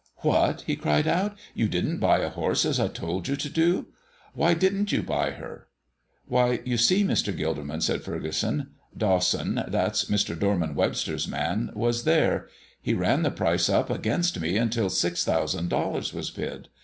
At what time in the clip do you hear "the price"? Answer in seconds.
13.21-13.69